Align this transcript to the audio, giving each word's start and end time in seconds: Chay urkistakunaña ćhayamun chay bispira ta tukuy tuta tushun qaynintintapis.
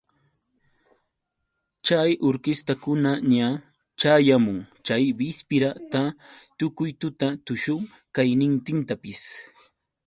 Chay 1.85 2.09
urkistakunaña 2.27 3.47
ćhayamun 3.99 4.57
chay 4.85 5.05
bispira 5.17 5.69
ta 5.91 6.01
tukuy 6.57 6.91
tuta 6.99 7.27
tushun 7.45 7.81
qaynintintapis. 8.15 9.21